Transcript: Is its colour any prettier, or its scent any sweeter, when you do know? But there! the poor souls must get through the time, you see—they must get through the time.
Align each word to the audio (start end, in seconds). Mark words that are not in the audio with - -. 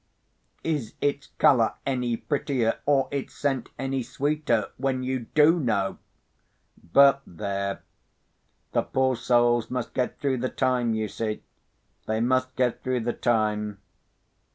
Is 0.63 0.95
its 0.99 1.27
colour 1.37 1.75
any 1.85 2.17
prettier, 2.17 2.79
or 2.87 3.07
its 3.11 3.35
scent 3.35 3.69
any 3.77 4.01
sweeter, 4.01 4.71
when 4.77 5.03
you 5.03 5.27
do 5.35 5.59
know? 5.59 5.99
But 6.91 7.21
there! 7.27 7.83
the 8.71 8.81
poor 8.81 9.15
souls 9.15 9.69
must 9.69 9.93
get 9.93 10.19
through 10.19 10.37
the 10.37 10.49
time, 10.49 10.95
you 10.95 11.07
see—they 11.07 12.19
must 12.19 12.55
get 12.55 12.81
through 12.81 13.01
the 13.01 13.13
time. 13.13 13.77